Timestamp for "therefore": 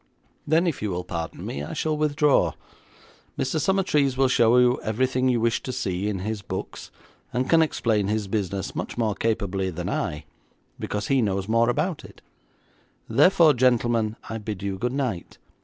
13.07-13.53